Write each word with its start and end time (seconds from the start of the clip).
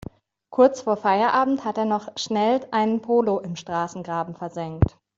Kurz 0.49 0.81
vor 0.81 0.97
Feierabend 0.97 1.63
hat 1.63 1.77
er 1.77 1.85
noch 1.85 2.11
schnell 2.17 2.65
einen 2.71 3.03
Polo 3.03 3.37
im 3.39 3.55
Straßengraben 3.55 4.33
versenkt. 4.33 4.97